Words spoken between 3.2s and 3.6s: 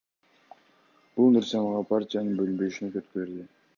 берди.